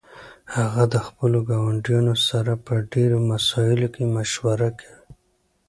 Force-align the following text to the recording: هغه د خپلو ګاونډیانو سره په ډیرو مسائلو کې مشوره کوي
هغه 0.55 0.83
د 0.93 0.95
خپلو 1.07 1.37
ګاونډیانو 1.49 2.15
سره 2.29 2.51
په 2.65 2.73
ډیرو 2.91 3.17
مسائلو 3.31 3.87
کې 3.95 4.03
مشوره 4.15 4.69
کوي 4.79 5.01